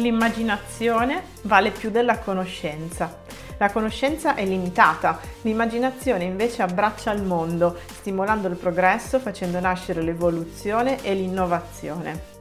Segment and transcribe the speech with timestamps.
[0.00, 3.18] L'immaginazione vale più della conoscenza.
[3.58, 11.04] La conoscenza è limitata, l'immaginazione invece abbraccia il mondo, stimolando il progresso, facendo nascere l'evoluzione
[11.04, 12.38] e l'innovazione.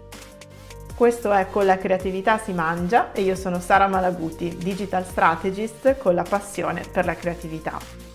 [0.95, 6.15] Questo è Con la creatività si mangia e io sono Sara Malaguti, digital strategist con
[6.15, 8.08] la passione per la creatività.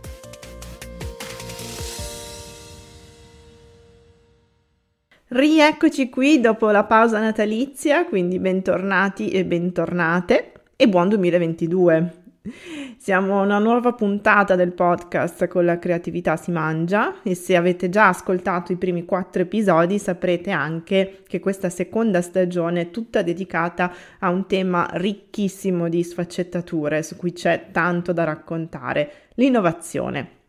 [5.35, 12.22] Rieccoci qui dopo la pausa natalizia, quindi bentornati e bentornate e buon 2022.
[12.99, 17.89] Siamo a una nuova puntata del podcast con la creatività si mangia e se avete
[17.89, 23.93] già ascoltato i primi quattro episodi saprete anche che questa seconda stagione è tutta dedicata
[24.21, 30.43] a un tema ricchissimo di sfaccettature su cui c'è tanto da raccontare, l'innovazione.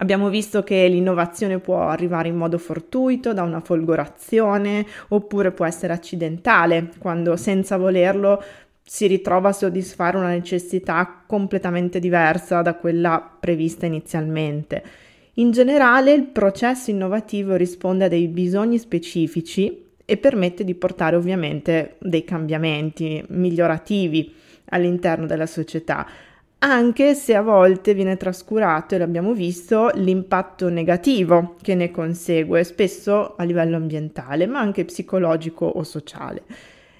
[0.00, 5.92] Abbiamo visto che l'innovazione può arrivare in modo fortuito, da una folgorazione, oppure può essere
[5.92, 8.42] accidentale, quando senza volerlo
[8.82, 14.82] si ritrova a soddisfare una necessità completamente diversa da quella prevista inizialmente.
[15.34, 21.96] In generale il processo innovativo risponde a dei bisogni specifici e permette di portare ovviamente
[22.00, 24.34] dei cambiamenti migliorativi
[24.70, 26.06] all'interno della società,
[26.60, 33.34] anche se a volte viene trascurato, e l'abbiamo visto, l'impatto negativo che ne consegue, spesso
[33.36, 36.42] a livello ambientale, ma anche psicologico o sociale.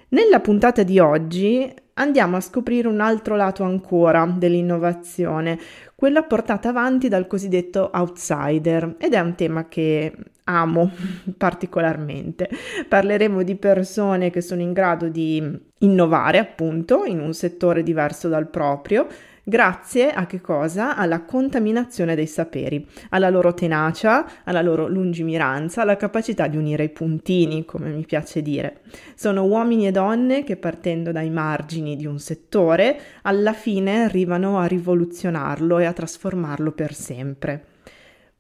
[0.09, 5.59] Nella puntata di oggi andiamo a scoprire un altro lato ancora dell'innovazione,
[5.95, 10.13] quella portata avanti dal cosiddetto outsider ed è un tema che
[10.45, 10.91] amo
[11.37, 12.49] particolarmente.
[12.89, 18.49] Parleremo di persone che sono in grado di innovare appunto in un settore diverso dal
[18.49, 19.07] proprio,
[19.51, 20.95] Grazie a che cosa?
[20.95, 26.89] Alla contaminazione dei saperi, alla loro tenacia, alla loro lungimiranza, alla capacità di unire i
[26.91, 28.83] puntini, come mi piace dire.
[29.17, 34.67] Sono uomini e donne che partendo dai margini di un settore, alla fine arrivano a
[34.67, 37.65] rivoluzionarlo e a trasformarlo per sempre.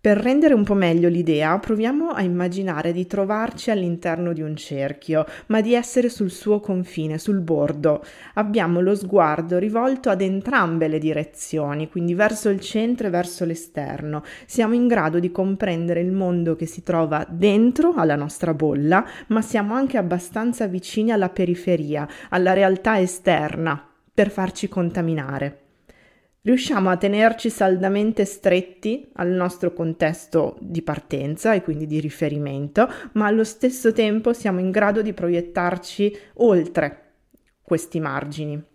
[0.02, 5.26] Per rendere un po' meglio l'idea, proviamo a immaginare di trovarci all'interno di un cerchio,
[5.48, 8.02] ma di essere sul suo confine, sul bordo.
[8.34, 14.22] Abbiamo lo sguardo rivolto ad entrambe le direzioni, quindi verso il centro e verso l'esterno.
[14.46, 19.42] Siamo in grado di comprendere il mondo che si trova dentro alla nostra bolla, ma
[19.42, 25.69] siamo anche abbastanza vicini alla periferia, alla realtà esterna, per farci contaminare.
[26.42, 33.26] Riusciamo a tenerci saldamente stretti al nostro contesto di partenza e quindi di riferimento, ma
[33.26, 37.12] allo stesso tempo siamo in grado di proiettarci oltre
[37.62, 38.69] questi margini.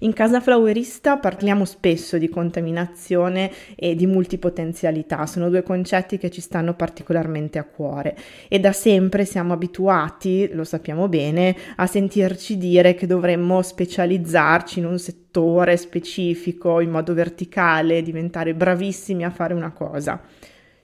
[0.00, 6.40] In casa flowerista parliamo spesso di contaminazione e di multipotenzialità, sono due concetti che ci
[6.40, 8.16] stanno particolarmente a cuore
[8.48, 14.86] e da sempre siamo abituati, lo sappiamo bene, a sentirci dire che dovremmo specializzarci in
[14.86, 20.22] un settore specifico in modo verticale, diventare bravissimi a fare una cosa.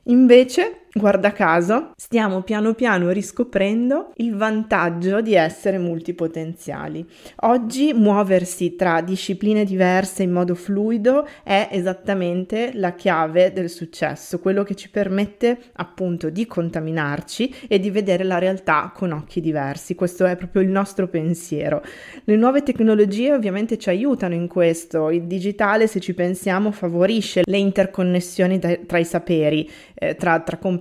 [0.05, 7.07] Invece, guarda caso, stiamo piano piano riscoprendo il vantaggio di essere multipotenziali.
[7.43, 14.63] Oggi muoversi tra discipline diverse in modo fluido è esattamente la chiave del successo, quello
[14.63, 19.95] che ci permette appunto di contaminarci e di vedere la realtà con occhi diversi.
[19.95, 21.83] Questo è proprio il nostro pensiero.
[22.25, 25.11] Le nuove tecnologie ovviamente ci aiutano in questo.
[25.11, 30.80] Il digitale, se ci pensiamo, favorisce le interconnessioni tra i saperi eh, tra, tra competenze,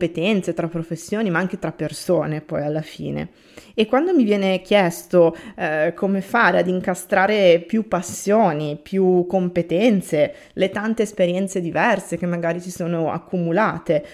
[0.54, 3.30] tra professioni, ma anche tra persone poi alla fine.
[3.74, 10.70] E quando mi viene chiesto eh, come fare ad incastrare più passioni, più competenze, le
[10.70, 14.06] tante esperienze diverse che magari si sono accumulate,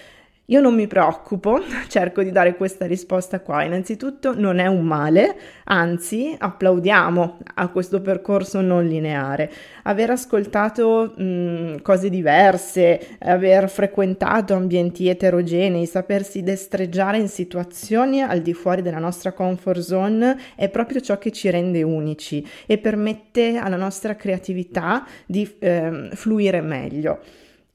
[0.46, 3.64] io non mi preoccupo, cerco di dare questa risposta qua.
[3.64, 9.50] Innanzitutto non è un male, anzi applaudiamo a questo percorso non lineare.
[9.82, 18.52] Aver ascoltato mh, cose diverse, aver frequentato ambienti eterogenei, sapersi destreggiare in situazioni al di
[18.52, 23.76] fuori della nostra comfort zone è proprio ciò che ci rende unici e permette alla
[23.76, 27.18] nostra creatività di eh, fluire meglio.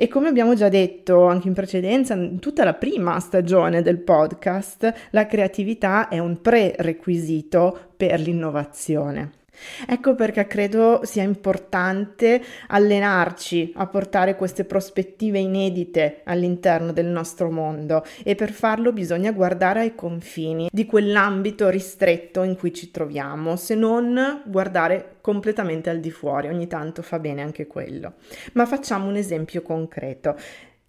[0.01, 4.91] E come abbiamo già detto anche in precedenza, in tutta la prima stagione del podcast,
[5.11, 9.40] la creatività è un prerequisito per l'innovazione.
[9.87, 18.03] Ecco perché credo sia importante allenarci a portare queste prospettive inedite all'interno del nostro mondo
[18.23, 23.75] e per farlo bisogna guardare ai confini di quell'ambito ristretto in cui ci troviamo, se
[23.75, 28.13] non guardare completamente al di fuori, ogni tanto fa bene anche quello.
[28.53, 30.35] Ma facciamo un esempio concreto.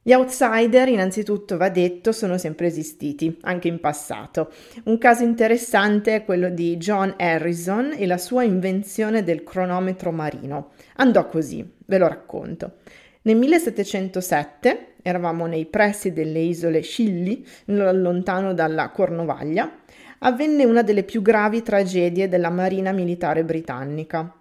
[0.04, 4.50] Gli outsider, innanzitutto va detto, sono sempre esistiti, anche in passato.
[4.86, 10.70] Un caso interessante è quello di John Harrison e la sua invenzione del cronometro marino.
[10.96, 12.78] Andò così, ve lo racconto.
[13.22, 19.70] Nel 1707 eravamo nei pressi delle isole Scilly, lontano dalla Cornovaglia,
[20.18, 24.34] avvenne una delle più gravi tragedie della marina militare britannica.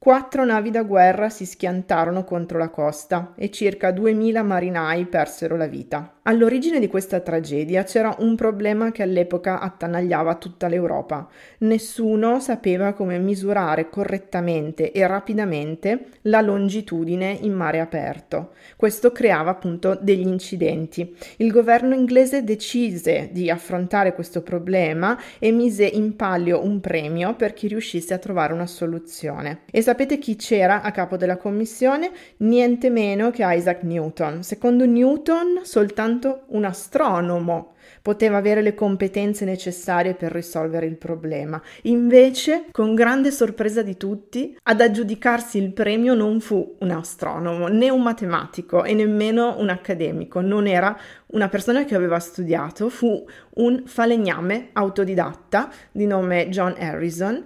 [0.00, 5.66] Quattro navi da guerra si schiantarono contro la costa e circa 2000 marinai persero la
[5.66, 6.17] vita.
[6.28, 11.26] All'origine di questa tragedia c'era un problema che all'epoca attanagliava tutta l'Europa.
[11.60, 18.50] Nessuno sapeva come misurare correttamente e rapidamente la longitudine in mare aperto.
[18.76, 21.16] Questo creava appunto degli incidenti.
[21.38, 27.54] Il governo inglese decise di affrontare questo problema e mise in palio un premio per
[27.54, 29.60] chi riuscisse a trovare una soluzione.
[29.70, 32.10] E sapete chi c'era a capo della commissione?
[32.38, 34.42] Niente meno che Isaac Newton.
[34.42, 36.16] Secondo Newton, soltanto
[36.48, 41.60] un astronomo poteva avere le competenze necessarie per risolvere il problema.
[41.82, 47.90] Invece, con grande sorpresa di tutti, ad aggiudicarsi il premio non fu un astronomo, né
[47.90, 53.24] un matematico e nemmeno un accademico, non era una persona che aveva studiato, fu
[53.54, 57.44] un falegname autodidatta di nome John Harrison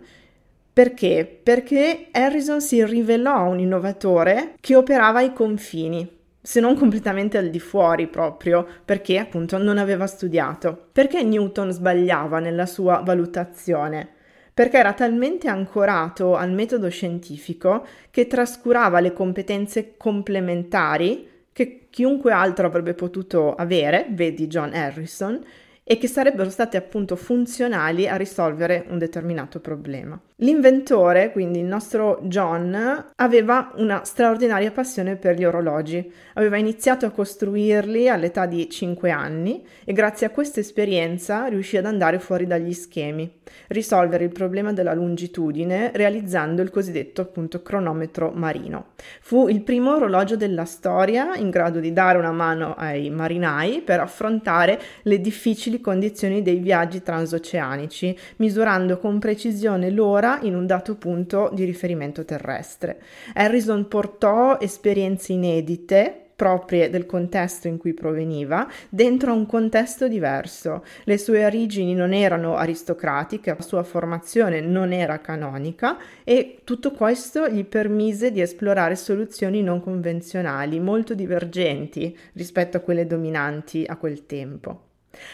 [0.72, 1.40] perché?
[1.42, 6.08] Perché Harrison si rivelò un innovatore che operava ai confini,
[6.42, 10.88] se non completamente al di fuori proprio, perché appunto non aveva studiato.
[10.92, 14.08] Perché Newton sbagliava nella sua valutazione?
[14.52, 22.66] Perché era talmente ancorato al metodo scientifico che trascurava le competenze complementari che chiunque altro
[22.66, 25.40] avrebbe potuto avere, vedi John Harrison,
[25.84, 30.20] e che sarebbero state appunto funzionali a risolvere un determinato problema.
[30.42, 36.12] L'inventore, quindi il nostro John, aveva una straordinaria passione per gli orologi.
[36.34, 41.86] Aveva iniziato a costruirli all'età di 5 anni e grazie a questa esperienza riuscì ad
[41.86, 43.30] andare fuori dagli schemi,
[43.68, 48.86] risolvere il problema della longitudine realizzando il cosiddetto appunto cronometro marino.
[49.20, 54.00] Fu il primo orologio della storia in grado di dare una mano ai marinai per
[54.00, 61.50] affrontare le difficili condizioni dei viaggi transoceanici, misurando con precisione l'ora in un dato punto
[61.52, 63.00] di riferimento terrestre.
[63.34, 70.84] Harrison portò esperienze inedite proprie del contesto in cui proveniva dentro un contesto diverso.
[71.05, 77.49] Le sue origini non erano aristocratiche, la sua formazione non era canonica e tutto questo
[77.49, 84.26] gli permise di esplorare soluzioni non convenzionali, molto divergenti rispetto a quelle dominanti a quel
[84.26, 84.91] tempo.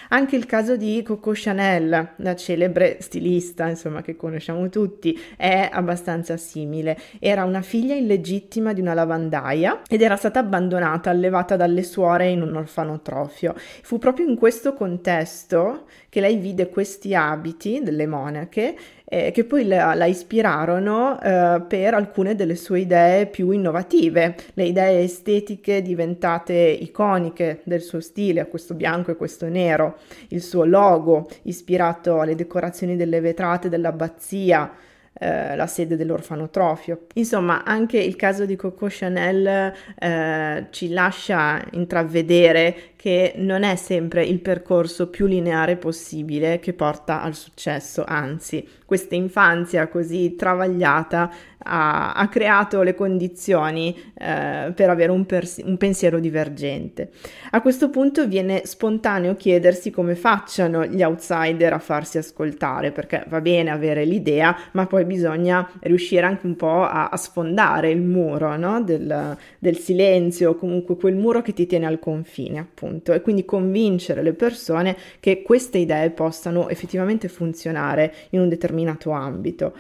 [0.09, 6.37] Anche il caso di Coco Chanel, la celebre stilista, insomma, che conosciamo tutti, è abbastanza
[6.37, 6.99] simile.
[7.19, 12.43] Era una figlia illegittima di una lavandaia ed era stata abbandonata, allevata dalle suore in
[12.43, 13.55] un orfanotrofio.
[13.57, 18.77] Fu proprio in questo contesto che lei vide questi abiti delle monache
[19.09, 24.65] eh, che poi la, la ispirarono eh, per alcune delle sue idee più innovative, le
[24.65, 29.97] idee estetiche diventate iconiche del suo stile, questo bianco e questo nero,
[30.29, 34.71] il suo logo ispirato alle decorazioni delle vetrate dell'abbazia,
[35.19, 37.07] eh, la sede dell'orfanotrofio.
[37.15, 44.25] Insomma, anche il caso di Coco Chanel eh, ci lascia intravedere che non è sempre
[44.25, 51.31] il percorso più lineare possibile che porta al successo, anzi, questa infanzia così travagliata
[51.69, 57.11] ha, ha creato le condizioni eh, per avere un, pers- un, pensiero divergente.
[57.51, 63.41] A questo punto viene spontaneo chiedersi come facciano gli outsider a farsi ascoltare, perché va
[63.41, 68.57] bene avere l'idea, ma poi bisogna riuscire anche un po' a, a sfondare il muro
[68.57, 68.83] no?
[68.83, 74.23] del, del silenzio, comunque quel muro che ti tiene al confine, appunto, e quindi convincere
[74.23, 79.75] le persone che queste idee possano effettivamente funzionare in un determinato ambito.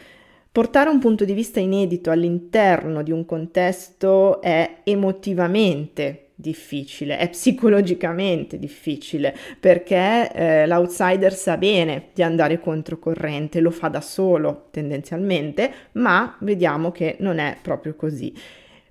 [0.58, 8.58] Portare un punto di vista inedito all'interno di un contesto è emotivamente difficile, è psicologicamente
[8.58, 16.36] difficile perché eh, l'outsider sa bene di andare controcorrente, lo fa da solo tendenzialmente, ma
[16.40, 18.34] vediamo che non è proprio così.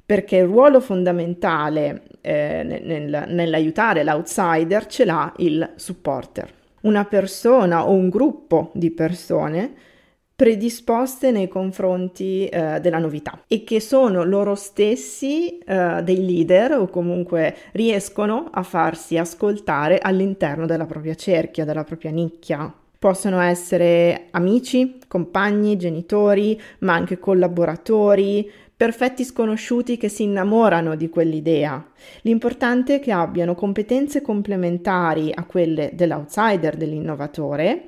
[0.06, 6.50] Perché il ruolo fondamentale eh, nel, nell'aiutare l'outsider ce l'ha il supporter,
[6.84, 9.96] una persona o un gruppo di persone
[10.38, 16.88] predisposte nei confronti eh, della novità e che sono loro stessi eh, dei leader o
[16.90, 22.72] comunque riescono a farsi ascoltare all'interno della propria cerchia, della propria nicchia.
[23.00, 31.84] Possono essere amici, compagni, genitori, ma anche collaboratori, perfetti sconosciuti che si innamorano di quell'idea.
[32.22, 37.88] L'importante è che abbiano competenze complementari a quelle dell'outsider, dell'innovatore,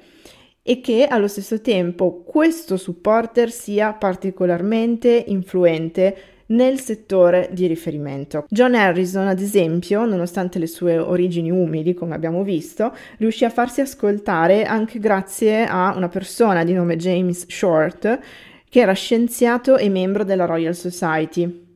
[0.69, 6.15] e che allo stesso tempo questo supporter sia particolarmente influente
[6.49, 8.45] nel settore di riferimento.
[8.49, 13.81] John Harrison, ad esempio, nonostante le sue origini umili, come abbiamo visto, riuscì a farsi
[13.81, 18.19] ascoltare anche grazie a una persona di nome James Short,
[18.69, 21.68] che era scienziato e membro della Royal Society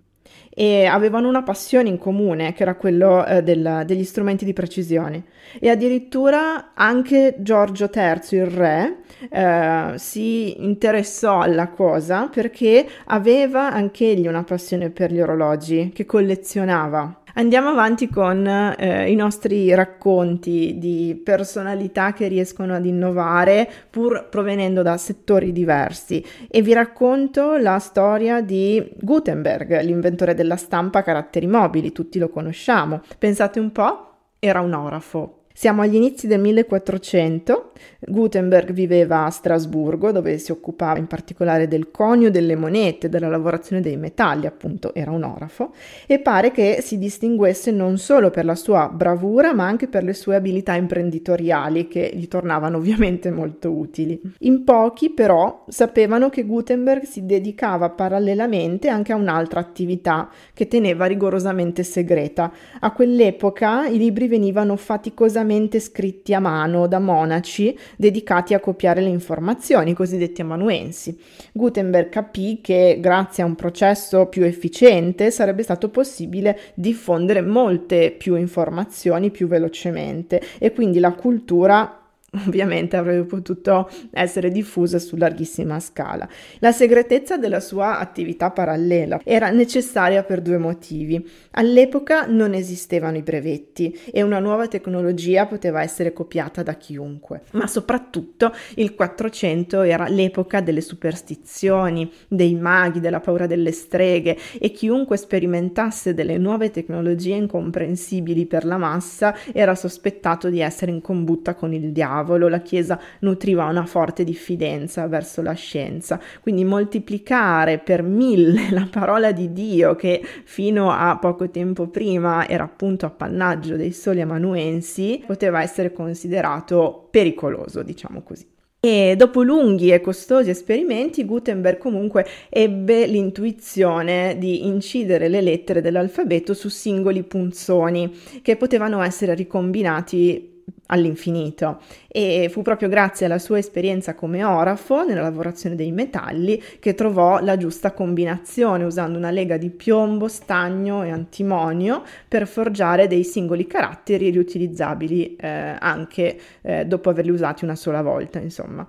[0.53, 5.23] e avevano una passione in comune che era quello eh, del, degli strumenti di precisione
[5.59, 8.97] e addirittura anche Giorgio III, il re,
[9.29, 16.05] eh, si interessò alla cosa perché aveva anche egli una passione per gli orologi che
[16.05, 17.22] collezionava.
[17.35, 24.83] Andiamo avanti con eh, i nostri racconti di personalità che riescono ad innovare pur provenendo
[24.83, 31.47] da settori diversi e vi racconto la storia di Gutenberg, l'inventore della stampa a caratteri
[31.47, 33.01] mobili, tutti lo conosciamo.
[33.17, 35.42] Pensate un po', era un orafo.
[35.55, 41.91] Siamo agli inizi del 1400, Gutenberg viveva a Strasburgo dove si occupava in particolare del
[41.91, 45.71] conio delle monete, della lavorazione dei metalli, appunto era un orafo,
[46.07, 50.13] e pare che si distinguesse non solo per la sua bravura ma anche per le
[50.13, 54.19] sue abilità imprenditoriali che gli tornavano ovviamente molto utili.
[54.39, 61.05] In pochi però sapevano che Gutenberg si dedicava parallelamente anche a un'altra attività che teneva
[61.05, 62.51] rigorosamente segreta.
[62.79, 69.01] A quell'epoca i libri venivano faticosamente precisamente scritti a mano da monaci dedicati a copiare
[69.01, 71.17] le informazioni, i cosiddetti amanuensi.
[71.51, 78.35] Gutenberg capì che grazie a un processo più efficiente sarebbe stato possibile diffondere molte più
[78.35, 82.02] informazioni più velocemente e quindi la cultura
[82.45, 86.27] ovviamente avrebbe potuto essere diffusa su larghissima scala.
[86.59, 91.25] La segretezza della sua attività parallela era necessaria per due motivi.
[91.51, 97.67] All'epoca non esistevano i brevetti e una nuova tecnologia poteva essere copiata da chiunque, ma
[97.67, 105.17] soprattutto il 400 era l'epoca delle superstizioni, dei maghi, della paura delle streghe e chiunque
[105.17, 111.73] sperimentasse delle nuove tecnologie incomprensibili per la massa era sospettato di essere in combutta con
[111.73, 116.19] il diavolo diavolo, la Chiesa nutriva una forte diffidenza verso la scienza.
[116.41, 122.63] Quindi moltiplicare per mille la parola di Dio, che fino a poco tempo prima era
[122.63, 128.51] appunto appannaggio dei soli amanuensi, poteva essere considerato pericoloso, diciamo così.
[128.85, 136.53] E dopo lunghi e costosi esperimenti, Gutenberg comunque ebbe l'intuizione di incidere le lettere dell'alfabeto
[136.53, 140.52] su singoli punzoni che potevano essere ricombinati
[140.87, 146.93] all'infinito e fu proprio grazie alla sua esperienza come orafo nella lavorazione dei metalli che
[146.93, 153.23] trovò la giusta combinazione usando una lega di piombo, stagno e antimonio per forgiare dei
[153.23, 158.85] singoli caratteri riutilizzabili eh, anche eh, dopo averli usati una sola volta, insomma.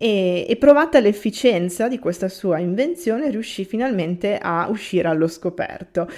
[0.00, 6.08] E, e, provata l'efficienza di questa sua invenzione, riuscì finalmente a uscire allo scoperto.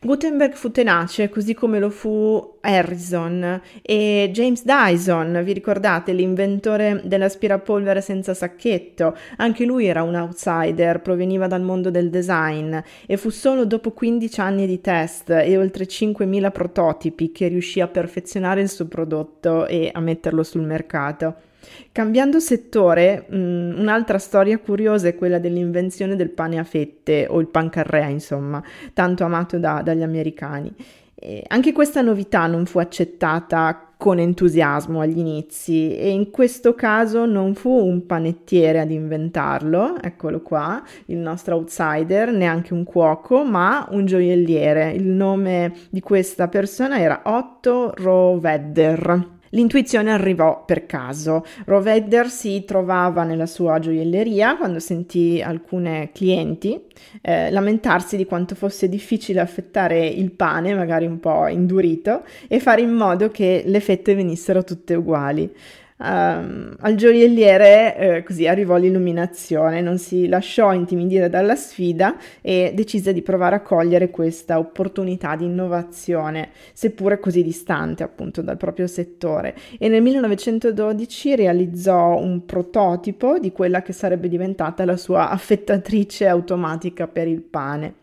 [0.00, 8.00] Gutenberg fu tenace, così come lo fu Harrison e James Dyson, vi ricordate l'inventore dell'aspirapolvere
[8.00, 9.16] senza sacchetto?
[9.36, 14.40] Anche lui era un outsider, proveniva dal mondo del design e fu solo dopo 15
[14.40, 19.90] anni di test e oltre 5.000 prototipi che riuscì a perfezionare il suo prodotto e
[19.92, 21.46] a metterlo sul mercato.
[21.92, 27.40] Cambiando settore, mh, mm, un'altra storia curiosa è quella dell'invenzione del pane a fette o
[27.40, 28.62] il pancarrea, insomma,
[28.92, 30.72] tanto amato da, dagli americani.
[31.20, 37.26] E anche questa novità non fu accettata con entusiasmo agli inizi e in questo caso
[37.26, 43.88] non fu un panettiere ad inventarlo, eccolo qua, il nostro outsider, neanche un cuoco, ma
[43.90, 44.92] un gioielliere.
[44.92, 49.37] Il nome di questa persona era Otto Rovedder.
[49.50, 51.44] L'intuizione arrivò per caso.
[51.64, 56.80] Rovedder si trovava nella sua gioielleria quando sentì alcune clienti
[57.20, 62.82] eh, lamentarsi di quanto fosse difficile affettare il pane, magari un po' indurito, e fare
[62.82, 65.52] in modo che le fette venissero tutte uguali.
[66.00, 73.12] Um, al gioielliere eh, così arrivò l'illuminazione, non si lasciò intimidire dalla sfida e decise
[73.12, 79.56] di provare a cogliere questa opportunità di innovazione, seppure così distante appunto dal proprio settore.
[79.76, 87.08] E nel 1912 realizzò un prototipo di quella che sarebbe diventata la sua affettatrice automatica
[87.08, 87.94] per il pane.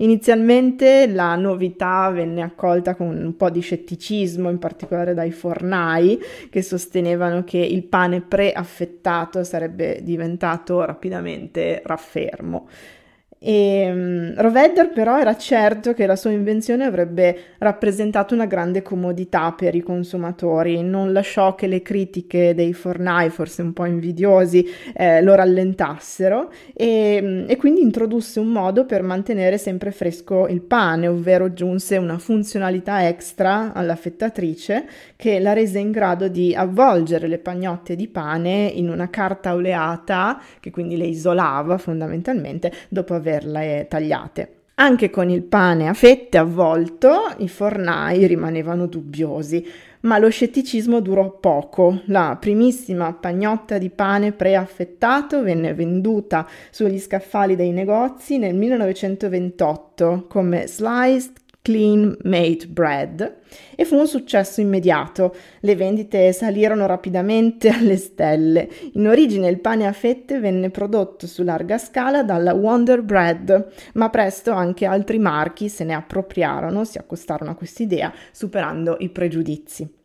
[0.00, 6.18] Inizialmente la novità venne accolta con un po' di scetticismo, in particolare dai fornai
[6.50, 12.68] che sostenevano che il pane preaffettato sarebbe diventato rapidamente raffermo.
[13.40, 19.52] E um, Rovedder però era certo che la sua invenzione avrebbe rappresentato una grande comodità
[19.52, 25.22] per i consumatori, non lasciò che le critiche dei fornai, forse un po' invidiosi, eh,
[25.22, 31.44] lo rallentassero e, e quindi introdusse un modo per mantenere sempre fresco il pane, ovvero
[31.44, 37.94] aggiunse una funzionalità extra alla fettatrice che la rese in grado di avvolgere le pagnotte
[37.94, 44.52] di pane in una carta oleata che quindi le isolava fondamentalmente dopo aver averle tagliate.
[44.80, 49.66] Anche con il pane a fette avvolto i fornai rimanevano dubbiosi,
[50.02, 52.02] ma lo scetticismo durò poco.
[52.06, 60.68] La primissima pagnotta di pane preaffettato venne venduta sugli scaffali dei negozi nel 1928 come
[60.68, 61.32] sliced
[61.68, 63.36] Clean Made Bread
[63.76, 65.36] e fu un successo immediato.
[65.60, 68.70] Le vendite salirono rapidamente alle stelle.
[68.94, 74.08] In origine il pane a fette venne prodotto su larga scala dalla Wonder Bread, ma
[74.08, 79.96] presto anche altri marchi se ne appropriarono, si accostarono a quest'idea, superando i pregiudizi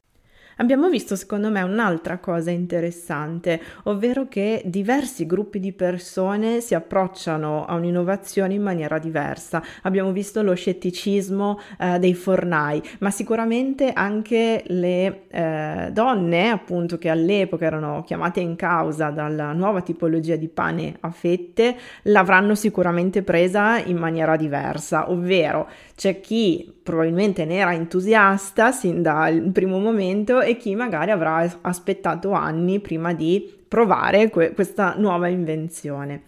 [0.58, 7.66] abbiamo visto secondo me un'altra cosa interessante, ovvero che diversi gruppi di persone si approcciano
[7.66, 9.64] a un'innovazione in maniera diversa.
[9.84, 17.10] Abbiamo visto lo scetticismo eh, dei fornai, ma sicuramente anche le eh, donne, appunto, che
[17.10, 23.78] all'epoca erano chiamate in causa dalla nuova tipologia di pane a fette, l'avranno sicuramente presa
[23.84, 30.58] in maniera diversa, ovvero c'è chi probabilmente ne era entusiasta sin dal primo momento e
[30.58, 36.24] chi magari avrà aspettato anni prima di provare que- questa nuova invenzione.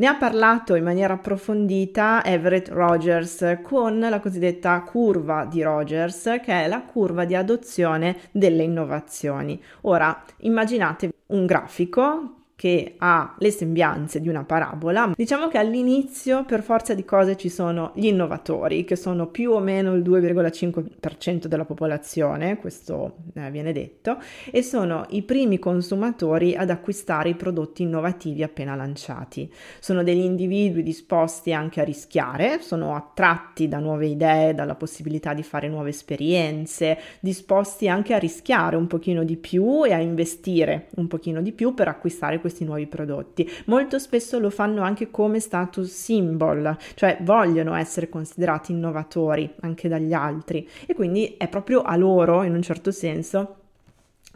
[0.00, 6.64] Ne ha parlato in maniera approfondita Everett Rogers con la cosiddetta curva di Rogers, che
[6.64, 9.62] è la curva di adozione delle innovazioni.
[9.82, 16.62] Ora, immaginate un grafico che ha le sembianze di una parabola, diciamo che all'inizio per
[16.62, 21.64] forza di cose ci sono gli innovatori, che sono più o meno il 2,5% della
[21.64, 24.18] popolazione, questo eh, viene detto,
[24.50, 29.50] e sono i primi consumatori ad acquistare i prodotti innovativi appena lanciati.
[29.78, 35.42] Sono degli individui disposti anche a rischiare, sono attratti da nuove idee, dalla possibilità di
[35.42, 41.06] fare nuove esperienze, disposti anche a rischiare un pochino di più e a investire un
[41.06, 43.48] pochino di più per acquistare questi questi nuovi prodotti.
[43.66, 50.12] Molto spesso lo fanno anche come status symbol, cioè vogliono essere considerati innovatori anche dagli
[50.12, 53.56] altri e quindi è proprio a loro, in un certo senso,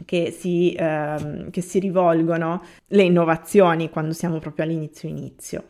[0.03, 5.63] che si, ehm, che si rivolgono le innovazioni quando siamo proprio all'inizio inizio.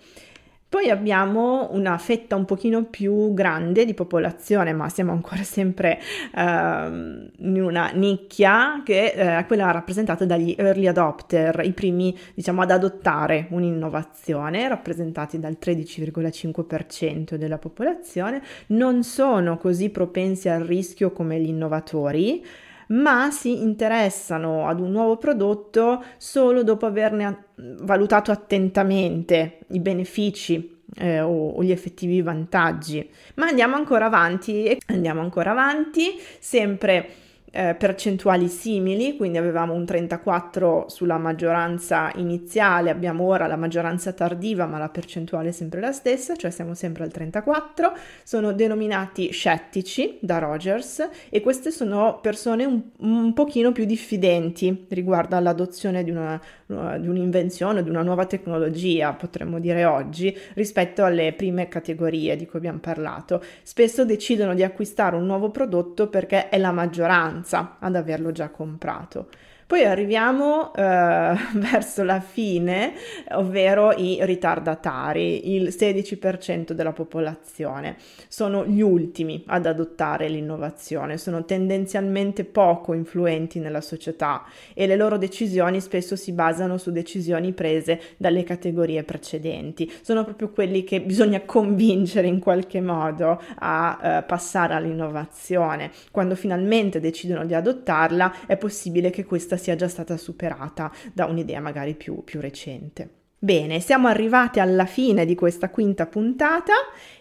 [0.67, 6.01] Poi abbiamo una fetta un pochino più grande di popolazione, ma siamo ancora sempre
[6.33, 12.61] uh, in una nicchia che è uh, quella rappresentata dagli early adopter, i primi diciamo
[12.61, 21.39] ad adottare un'innovazione, rappresentati dal 13,5% della popolazione, non sono così propensi al rischio come
[21.39, 22.43] gli innovatori,
[22.87, 31.21] ma si interessano ad un nuovo prodotto solo dopo averne valutato attentamente i benefici eh,
[31.21, 33.07] o, o, gli effettivi vantaggi.
[33.35, 37.09] Ma andiamo ancora avanti e andiamo ancora avanti, sempre
[37.55, 44.65] eh, percentuali simili, quindi avevamo un 34 sulla maggioranza iniziale, abbiamo ora la maggioranza tardiva,
[44.65, 47.93] ma la percentuale è sempre la stessa, cioè siamo sempre al 34.
[48.23, 55.37] Sono denominati scettici da Rogers e queste sono persone un, un pochino più diffidenti riguardo
[55.37, 61.67] all'adozione di, una, di un'invenzione, di una nuova tecnologia, potremmo dire oggi, rispetto alle prime
[61.67, 63.43] categorie di cui abbiamo parlato.
[63.61, 69.27] Spesso decidono di acquistare un nuovo prodotto perché è la maggioranza ad averlo già comprato.
[69.67, 70.81] Poi arriviamo eh,
[71.55, 72.93] verso la fine,
[73.31, 77.95] ovvero i ritardatari, il 16% della popolazione.
[78.27, 84.43] Sono gli ultimi ad adottare l'innovazione, sono tendenzialmente poco influenti nella società
[84.75, 89.91] e le loro decisioni spesso si basano su decisioni prese dalle categorie precedenti.
[90.03, 95.89] Sono proprio quelli che bisogna convincere in qualche modo a eh, passare all'innovazione.
[96.11, 101.25] Quando finalmente decidono di adottarla, è possibile che questa questa sia già stata superata da
[101.25, 103.09] un'idea magari più, più recente.
[103.37, 106.73] Bene, siamo arrivati alla fine di questa quinta puntata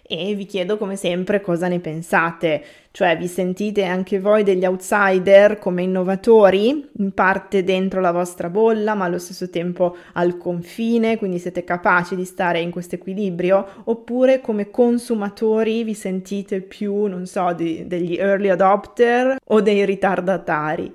[0.06, 2.64] e vi chiedo come sempre cosa ne pensate.
[2.94, 8.94] Cioè, vi sentite anche voi degli outsider come innovatori, in parte dentro la vostra bolla,
[8.94, 13.66] ma allo stesso tempo al confine, quindi siete capaci di stare in questo equilibrio?
[13.86, 20.92] Oppure come consumatori vi sentite più, non so, di, degli early adopter o dei ritardatari?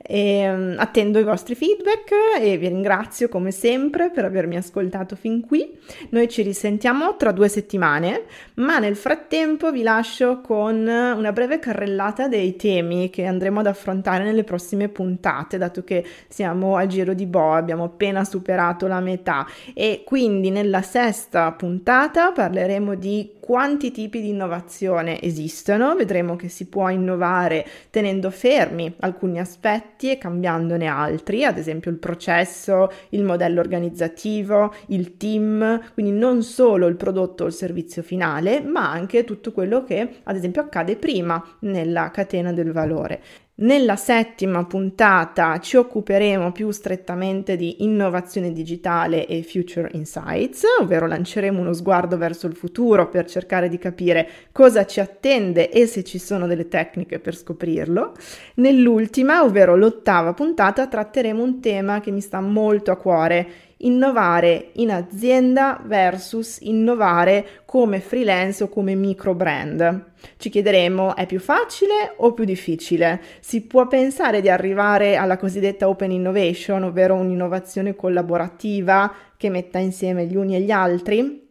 [0.00, 5.40] E, um, attendo i vostri feedback e vi ringrazio come sempre per avermi ascoltato fin
[5.40, 5.76] qui.
[6.10, 8.22] Noi ci risentiamo tra due settimane,
[8.60, 14.22] ma nel frattempo vi lascio con una breve carrellata dei temi che andremo ad affrontare
[14.22, 19.46] nelle prossime puntate, dato che siamo al giro di boa, abbiamo appena superato la metà.
[19.74, 26.66] E quindi nella sesta puntata parleremo di quanti tipi di innovazione esistono, vedremo che si
[26.68, 33.58] può innovare tenendo fermi alcuni aspetti e cambiandone altri, ad esempio il processo, il modello
[33.58, 39.50] organizzativo, il team, quindi non solo il prodotto o il servizio finale, ma anche tutto
[39.50, 43.20] quello che ad esempio accade prima nella catena del valore.
[43.60, 51.60] Nella settima puntata ci occuperemo più strettamente di innovazione digitale e future insights, ovvero lanceremo
[51.60, 56.18] uno sguardo verso il futuro per cercare di capire cosa ci attende e se ci
[56.18, 58.14] sono delle tecniche per scoprirlo.
[58.54, 63.46] Nell'ultima, ovvero l'ottava puntata, tratteremo un tema che mi sta molto a cuore,
[63.82, 70.12] innovare in azienda versus innovare come freelance o come micro brand.
[70.36, 73.20] Ci chiederemo è più facile o più difficile?
[73.40, 80.26] Si può pensare di arrivare alla cosiddetta open innovation, ovvero un'innovazione collaborativa che metta insieme
[80.26, 81.48] gli uni e gli altri?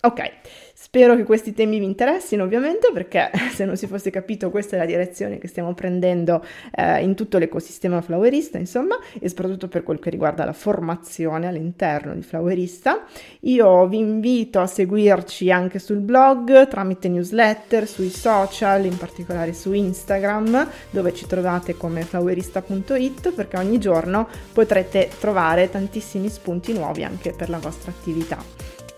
[0.00, 0.30] Ok.
[0.78, 4.78] Spero che questi temi vi interessino ovviamente perché se non si fosse capito questa è
[4.78, 9.98] la direzione che stiamo prendendo eh, in tutto l'ecosistema flowerista insomma e soprattutto per quel
[9.98, 13.06] che riguarda la formazione all'interno di flowerista.
[13.40, 19.72] Io vi invito a seguirci anche sul blog tramite newsletter, sui social, in particolare su
[19.72, 27.32] Instagram dove ci trovate come flowerista.it perché ogni giorno potrete trovare tantissimi spunti nuovi anche
[27.32, 28.36] per la vostra attività.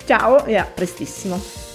[0.05, 1.68] Ciao e a prestissimo!